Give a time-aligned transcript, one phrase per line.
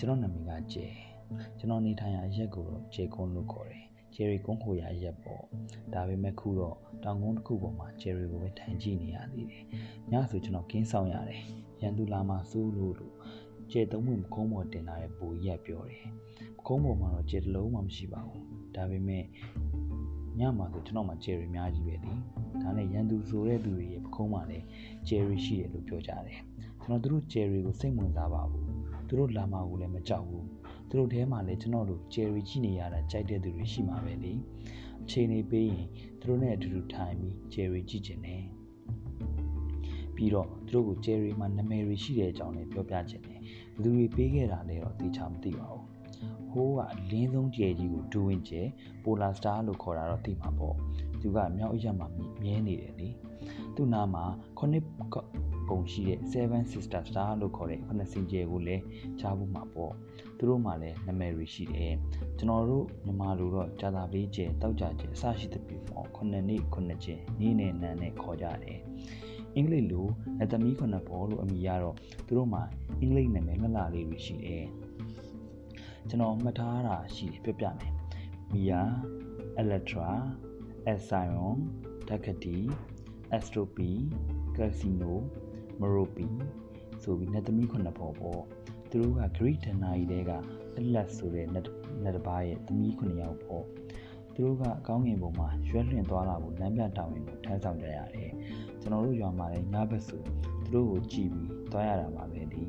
[0.00, 0.86] ကျွန်တော်နာမည်ကကျဲ
[1.58, 3.84] ကျွန်တော်နေထိုင်ရာရက်ကိုတော့ဂျေကွန်လို့ခေါ်တယ်
[4.14, 5.44] ဂျယ်ရီကုန်းခိုရာရက်ပေါ့
[5.92, 9.64] ဒါပေမဲ့ခုတော့တောင်ကုန်းတစ်ခုပေါ်မှာဂျယ်ရီကိုပဲထိုင်ကြည့်နေရသေးတယ်
[10.10, 11.42] ညဆိုကျွန်တော်ကင်းဆောင်ရတယ်
[11.80, 13.14] ရန်သူလာမှစိုးလို့လို့
[13.70, 16.04] ကျဲသုံးဝင်ကုန်းပေါ်တင်လာတဲ့ပူကြီးကပြောတယ်
[16.66, 18.44] ကုန်းပေါ်မှာတော့ကျဲတစ်လုံးမှမရှိပါဘူး
[18.74, 19.24] ဒါပေမဲ့
[20.38, 22.12] ညမှာဆိုကျွန်တော်မှဂျယ်ရီအများကြီးပဲလေ
[22.62, 24.64] ဒါနဲ့ရန်သူဆိုတဲ့သူတွေရဲ့ပခုံးမှာလည်း
[25.08, 26.38] ဂျယ်ရီရှိတယ်လို့ပြောကြတယ်
[26.82, 28.70] ကျွန်တော်တို့ဂျယ်ရီကိုစိတ်ဝင်စားပါဘူး
[29.10, 30.46] သူတို့လာမှာကိုလည်းမကြောက်ဘူး
[30.88, 34.32] သူတို့ထဲမှာလည်းကျွန်တော်တို့ဂျယ်ရီကြည့်နေရတာကြိုက်တဲ့သူတွေရှိမှာပဲလေ
[35.02, 35.86] အချိန်နေပေးရင်
[36.20, 38.44] သူတို့နဲ့အတူတူထိုင်ပြီးဂျယ်ရီကြည့်ကျင်တယ်
[40.14, 43.38] ပြီးတော့သူတို့ကိုဂျယ်ရီမှာနာမည်တွေရှိတဲ့အကြောင်းလည်းပြောပြချင်တယ်
[43.72, 45.84] ဘယ်သူတွေပေးခဲ့တာလဲတော့သိချာမသိပါဘူး
[46.50, 48.62] ဟိုးကအလင်းဆုံးကျဲကြီးကိုဒူဝင်ကျဲ
[49.02, 50.76] ပိုလာစတာလို့ခေါ်တာတော့သိမှာပေါ့
[51.20, 52.06] သူကမြောက်အရက်မှာ
[52.42, 53.08] မြဲနေတယ်လေ
[53.74, 54.24] သူ့နားမှာ
[54.58, 54.64] ခု
[55.70, 58.82] နှစ်ပုံရှိတဲ့7 Sister Star လို့ခေါ်တဲ့ခုနှစ်စင်ကျဲကိုလည်း
[59.20, 59.92] ကြားဖို့မှာပေါ့
[60.36, 61.94] သူတို့မှလည်းနာမည်တွေရှိတယ်
[62.38, 68.80] ကျွန်တော်တို့မြန်မာလိုတော့ဂျာသာပေးကျဲတောက်ကြကျဲအစရှိတဲ့ပြည်ပေါ့ခုနှစ်နေ့ခုနှစ်ကျဲနေ့နဲ့နန်းနဲ့ခေါ်ကြတယ်
[69.54, 70.06] အင်္ဂလိပ်လို
[70.38, 72.62] လက်သမီးခုနှစ်ဘောလို့အမည်ရတော့သူတို့မှာ
[73.00, 74.64] အင်္ဂလိပ်နာမည်လှလှလေးတွေရှိတယ်
[76.08, 77.92] ကျွန်တော်မှတ်ထားတာရှိတယ်ပြောပြမယ်
[78.52, 78.80] မီယာ
[79.58, 80.08] အလက်ထရာ
[80.88, 81.56] အဆိုင်ယွန်
[82.08, 82.56] တက္ကတီ
[83.32, 83.90] အက်စထရိုပီ
[84.56, 85.20] ကက်စီနို
[85.80, 86.26] မရိုပီ
[87.02, 88.42] ဆိုပြီးနှစ်သမီးခုနှစ်ပေါ်ပေါ့
[88.90, 90.30] သူတို့ကဂရိဒနာကြီးတဲက
[90.76, 91.64] အလက်ဆိုတဲ့နှစ်
[92.16, 93.64] တစ်ပါးရဲ့သမီးခုနှစ်ယောက်ပေါ့
[94.34, 98.32] သူတို့ကအကောင်းငင်ပုံမှာရွက်လွင့်သွားလာဖို့လမ်းပြတောင်းရင်ကိုထမ်းဆောင်ကြရတယ်
[98.80, 102.62] ကျွန်တော်တို့ရွာမှာလည်းညဘက်ဆိုသူတို့ကိုကြည့်ပြီးသွားရတာပါပဲဒီ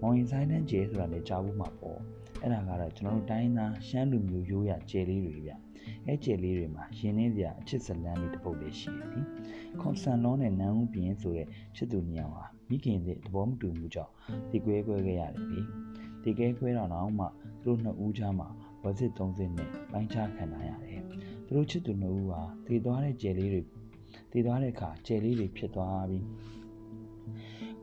[0.00, 2.00] မောင်ရင်ဆိုင်တန်းကျဲဆိုတာလည်းကြားဘူးမှာပေါ့
[2.42, 5.52] အဲ့ဒါကတော့ကျွန်တော်တို့တိုင်းသားရှမ်းလူမျိုးရိုးရကျဲလေးတွေဗျ
[6.06, 9.20] အဲကျဲလေးတွေမှာရင်းနှင်းစရာအချစ်ဇလန်းလေးတစ်ပုတ်လေးရှိတယ်ဒီ
[9.80, 14.12] ခွန်ဆန်လုံးနဲ့နန်းဦးပြင်းဆိုတဲ့ချစ်သူနှစ်ယောက်ဟာမိခင်တဲ့သဘောမတူမှုကြောင့်
[14.50, 15.60] ဒီကွဲကွဲခဲ့ရတယ်လေ
[16.22, 17.26] ဒီကဲကွဲတော့တော့မှ
[17.62, 18.48] သူတို့နှစ်ဦးကြားမှာ
[18.82, 21.02] ဝစစ်သုံးစစ်နဲ့ပိုင်းခြားခံရရတယ်
[21.46, 23.62] သူတို့ချစ်သူနှစ်ဦးဟာတည်သွားတဲ့ကျဲလေးတွေ
[24.32, 26.24] တည်သွားတဲ့အခါကျဲလေးတွေဖြစ်သွားပြီး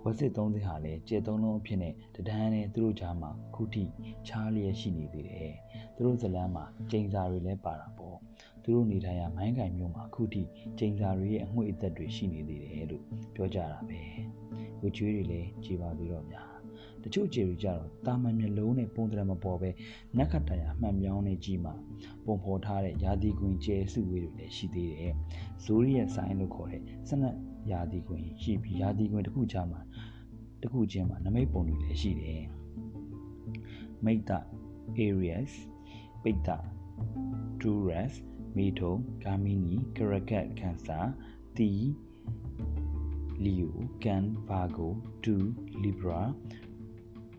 [0.07, 3.83] ဝက်စစ်သုံးစစ်ဟာလည်းကျဲသုံးလုံးအဖြစ်နဲ့တဒန်းနဲ့သူတို့ကြားမှာခုထိ
[4.27, 5.53] ချားလျက်ရှိနေသေးတယ်
[5.95, 8.17] သူတို့ဇလန်းမှာကျိန်စာတွေလည်းပါတာပေါ့
[8.63, 10.43] သူတို့နေထိုင်ရာမိုင်းကင်မြို့မှာခုထိ
[10.77, 13.03] ကျိန်စာတွေရဲ့အငွေ့အသက်တွေရှိနေသေးတယ်လို့
[13.35, 14.01] ပြောကြတာပဲ
[14.81, 16.54] ဝကျွေးတွေလည်းကြည်ပါသေးတော့များ
[17.05, 19.69] တချို့ကျေရီကြတော့တာမန်မျက်လုံးနဲ့ပုံတရမပေါ်ပဲ
[20.17, 21.71] နက်ခတ်တရာမှန်ပြောင်းနေကြည့်မှ
[22.25, 25.13] ပုံဖော်ထားတဲ့ယာတီကွင်ကျဲစုဝေးတွေလည်းရှိသေးတယ်
[25.63, 27.35] ဇိုးရီရဲ့ဆိုင်လို့ခေါ်တဲ့စနက်
[27.71, 29.81] ယာတီကွင်ရှိပြီးယာတီကွင်တစ်ခုကြားမှာ
[30.61, 32.43] တစ်ခုချင်းမှာနမိတ်ပုံတွေလည်းရှိတယ်
[34.05, 34.39] မိတ်တာ
[35.07, 35.51] areas
[36.23, 36.57] ပိတ်တာ
[37.61, 38.13] Duras
[38.57, 40.99] မီထုံဂါမီနီကရကတ်ကန်ဆာ
[41.57, 41.71] တီ
[43.43, 44.91] လီယိုကန်ဗာဂို
[45.23, 45.35] ဒူ
[45.83, 45.91] လီ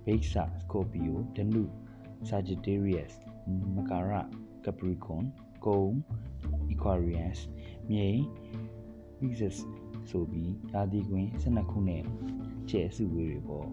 [0.06, 1.64] ဘရာဘိတ်ဆာစကိုပီယိုဒနု
[2.28, 3.12] Sagittarius
[3.74, 4.12] မကာရ
[4.64, 5.24] Capricorn
[5.66, 5.82] ကုံ
[6.72, 7.38] Aquarius
[7.90, 8.22] မြိတ်
[9.18, 9.56] Pisces
[10.10, 12.02] ဆိုပြီးရာသီကွင်း12ခုနဲ့
[12.70, 13.68] ကျဲစုဝေးတွေပေါ့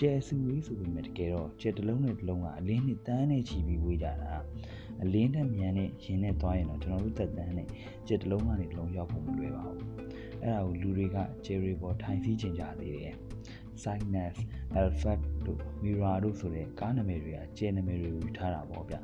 [0.00, 4.32] ကျဲစုဝေးဆိုပေမဲ့တကယ်တော့ကျဲတစ်လုံးနဲ့တစ်လုံးကအလင်းနဲ့တန်းနဲ့ချီပြီးဝေးကြတာ
[5.02, 7.68] အလင်းနဲ့မြန်နဲ့ရင်နဲ့သွားရင်တော့ကျွန်တော်တို့သက်တမ်းနဲ့
[8.06, 9.78] ကျက်တစ်လုံးကနေတစ်လုံးရောက်ဖို့မလွယ်ပါဘူး
[10.42, 13.14] အဲ့ဒါကိုလူတွေကဂျယ်ရီပေါ်ထိုင်စီးချင်ကြသေးတယ်
[13.84, 14.36] Cygnus,
[14.80, 19.00] Alphabet တို့ Mira တို့ဆိုတဲ့ကားနာမည်တွေကကျဲနာမည်တွေကိုယူထားတာပေါ့ဗျာ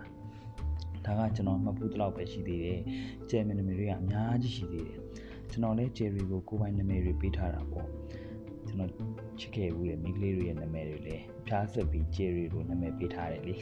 [1.05, 2.81] ဒါကကျွန်တော်မှတ်ဖို့တလောက်ပဲရှိသေးတယ်
[3.31, 4.99] ကျဲနာမည်တွေကအများကြီးရှိသေးတယ်
[5.51, 7.89] ကျွန်တော်လည်းဂျယ်ရီကိုကိုယ်ပိုင်နာမည်တွေပေးထားတာပေါ့
[8.67, 8.91] ကျွန်တော်
[9.39, 13.55] ချစ်ခဲ့ဘူးလေမိကလေးတွေရဲ့နာမည်တွေလည်းဖျားဆက်ပြီးဂျယ်ရီလိုနာမည်ပေးထားတယ်လေ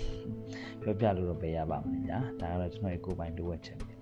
[0.83, 4.02] ပြောပြလို့တော့ပဲရပါမလဲညာဒါကတော့ကျွန်တော်ရဲ့ကိုယ်ပိုင်လိုအပ်ချက်ပဲလ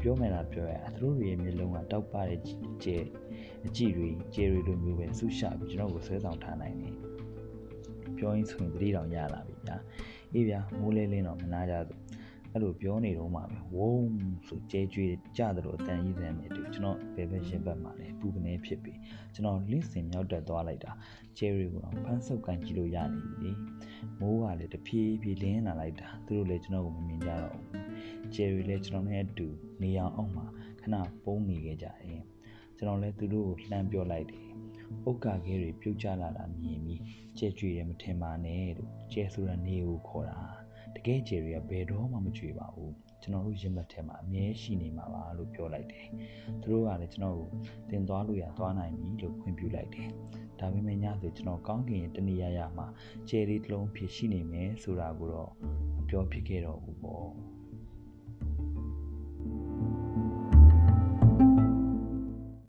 [0.00, 2.40] ပြောမယ်လားပြောရသူတို့ရဲ့မျိုးလုံးကတောက်ပတဲ့
[2.84, 3.04] ဂျယ်
[3.66, 6.94] အကြည့်တွေဂျယ်ရီလိုမျိုးပဲဆူရှာပြီးကျွန်တော်ကိုဆွဲဆောင်ထားနိုင်တယ်
[8.16, 9.76] ပြောရင်းဆိုရင်တတိတောင်ရလာပြီညာ
[10.32, 11.98] အေးဗျာမိုးလေးလင်းတော့မနာကြဘူး
[12.52, 14.10] အဲ့လိုပြောနေတော့မှပဲဝုန်း
[14.48, 18.98] ဆိုကျဲကျွေးကြတယ်လို့အတန်ကြီးစံနဲ့တူကျွန်တော်ဘယ်ဘက်ရှင်းဘက်မှာလဲပူကနေဖြစ်ပြီး
[19.34, 20.92] ကျွန်တော်လင့်စင်မြောက်တက်သွားလိုက်တာ
[21.38, 23.50] ကျဲရီကိုတော့ဖမ်းဆုပ်ကန်ကြည့်လို့ရနေပြီ
[24.20, 29.48] မိုးကလည်းတဖြည်းဖြည်းလင်းလာလိုက်တာသူတို့လည်းကျွန်တော်ကိုမမြင်ကြတော့ဘူးကျယ်ရီလည်းကျွန်တော်နဲ့အတူ
[29.82, 30.46] နေအောင်အောင်မှာ
[30.80, 30.94] ခဏ
[31.24, 32.22] ပုံးနေခဲ့ကြတယ်
[32.76, 34.44] ကျွန်တော်လည်းသူတို့ကိုလှမ်းပြောလိုက်တယ်
[35.08, 37.00] ဥက္ကာခဲတွေပြုတ်ကျလာတာမြင်ပြီး
[37.38, 40.40] ကျဲကြွေတယ်မထင်ပါနဲ့လို့ကျဲဆိုရနေကိုခေါ်တာ
[40.96, 42.92] တကယ်ဂျယ်ရီကဘယ်တော့မှမကြွေပါဘူး
[43.22, 46.06] ကျွန်တော်တို့ရင်မက်ထဲမှာအမြဲရှိနေမှာပါလို့ပြောလိုက်တယ်
[46.62, 47.48] သူတို့ကလည်းကျွန်တော်ကို
[47.90, 50.10] တင်သွားလို့ရသွားနိုင်ပြီလို့ခွင့်ပြုလိုက်တယ်
[50.60, 52.86] ဒါပေမဲ့ညဆိုကျွန်တော်ကောင်းကင်တနေရာရာမှာ
[53.28, 55.50] ဂျယ်ရီတစ်လုံးဖြစ်ရှိနေမယ်ဆိုတာကိုတော့
[55.96, 57.28] မပြောဖြစ်ခဲ့တော့ဘူးပေါ့